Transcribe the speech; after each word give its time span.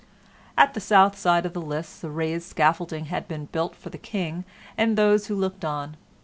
At 0.57 0.73
the 0.73 0.79
south 0.79 1.15
side 1.15 1.45
of 1.45 1.53
the 1.53 1.61
lists 1.61 2.03
a 2.03 2.09
raised 2.09 2.47
scaffolding 2.49 3.05
had 3.05 3.27
been 3.27 3.45
built 3.45 3.75
for 3.75 3.91
the 3.91 3.99
King 3.99 4.45
and 4.75 4.97
those 4.97 5.27
who 5.27 5.35
looked 5.35 5.63
on. 5.63 5.95